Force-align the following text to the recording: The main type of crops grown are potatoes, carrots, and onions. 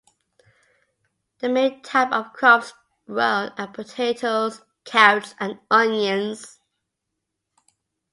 The 1.41 1.49
main 1.49 1.83
type 1.83 2.11
of 2.11 2.33
crops 2.33 2.73
grown 3.05 3.49
are 3.55 3.67
potatoes, 3.67 4.63
carrots, 4.83 5.35
and 5.39 5.59
onions. 5.69 6.57